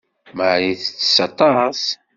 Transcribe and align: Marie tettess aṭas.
Marie 0.37 0.77
tettess 0.81 1.15
aṭas. 1.27 1.81